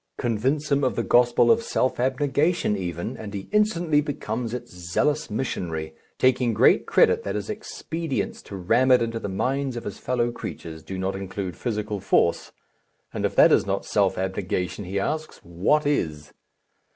Convince 0.17 0.71
him 0.71 0.83
of 0.83 0.95
the 0.95 1.03
gospel 1.03 1.51
of 1.51 1.61
self 1.61 1.99
abnegation 1.99 2.75
even, 2.75 3.15
and 3.17 3.35
he 3.35 3.47
instantly 3.51 4.01
becomes 4.01 4.51
its 4.51 4.73
zealous 4.73 5.29
missionary, 5.29 5.93
taking 6.17 6.55
great 6.55 6.87
credit 6.87 7.21
that 7.21 7.35
his 7.35 7.51
expedients 7.51 8.41
to 8.41 8.55
ram 8.55 8.89
it 8.89 9.03
into 9.03 9.19
the 9.19 9.29
minds 9.29 9.77
of 9.77 9.83
his 9.83 9.99
fellow 9.99 10.31
creatures 10.31 10.81
do 10.81 10.97
not 10.97 11.15
include 11.15 11.55
physical 11.55 11.99
force 11.99 12.51
and 13.13 13.27
if 13.27 13.35
that 13.35 13.51
is 13.51 13.67
not 13.67 13.85
self 13.85 14.17
abnegation, 14.17 14.85
he 14.85 14.99
asks, 14.99 15.37
what 15.43 15.85
is? 15.85 16.33